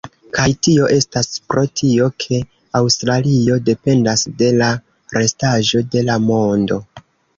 [0.35, 2.39] Kaj tio estas pro tio, ke
[2.79, 4.71] Aŭstralio dependas de la
[5.19, 6.81] restaĵo de la mondo.